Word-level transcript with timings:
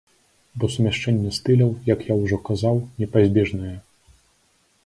Бо 0.61 0.69
сумяшчэнне 0.75 1.33
стыляў, 1.39 1.69
як 1.93 1.99
я 2.09 2.17
ўжо 2.23 2.39
казаў, 2.49 2.75
непазбежнае. 3.03 3.75